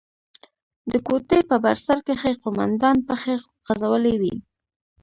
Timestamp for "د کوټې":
0.91-1.39